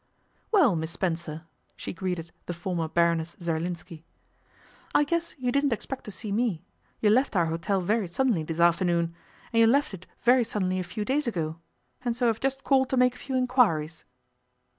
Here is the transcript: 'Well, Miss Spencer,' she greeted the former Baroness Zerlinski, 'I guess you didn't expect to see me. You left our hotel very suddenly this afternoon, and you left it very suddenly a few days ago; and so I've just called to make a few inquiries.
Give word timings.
'Well, 0.51 0.75
Miss 0.75 0.89
Spencer,' 0.93 1.43
she 1.75 1.93
greeted 1.93 2.31
the 2.47 2.55
former 2.55 2.87
Baroness 2.87 3.35
Zerlinski, 3.39 4.03
'I 4.95 5.03
guess 5.03 5.35
you 5.37 5.51
didn't 5.51 5.73
expect 5.73 6.05
to 6.05 6.11
see 6.11 6.31
me. 6.31 6.63
You 7.01 7.11
left 7.11 7.35
our 7.35 7.45
hotel 7.45 7.81
very 7.81 8.07
suddenly 8.07 8.41
this 8.41 8.59
afternoon, 8.59 9.13
and 9.53 9.59
you 9.59 9.67
left 9.67 9.93
it 9.93 10.07
very 10.23 10.43
suddenly 10.43 10.79
a 10.79 10.83
few 10.83 11.05
days 11.05 11.27
ago; 11.27 11.57
and 12.03 12.15
so 12.15 12.27
I've 12.29 12.39
just 12.39 12.63
called 12.63 12.89
to 12.89 12.97
make 12.97 13.13
a 13.13 13.17
few 13.19 13.35
inquiries. 13.35 14.03